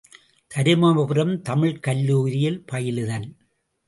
[0.01, 3.27] ● தருமபுரம் தமிழ்க் கல்லூரியில் பயிலுதல்.